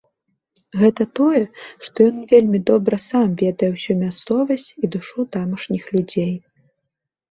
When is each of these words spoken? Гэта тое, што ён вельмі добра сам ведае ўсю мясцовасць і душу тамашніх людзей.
Гэта 0.83 1.05
тое, 1.19 1.41
што 1.85 2.07
ён 2.13 2.17
вельмі 2.33 2.63
добра 2.71 2.95
сам 3.09 3.27
ведае 3.45 3.71
ўсю 3.77 4.01
мясцовасць 4.03 4.69
і 4.83 4.95
душу 5.01 5.31
тамашніх 5.41 5.83
людзей. 5.97 6.39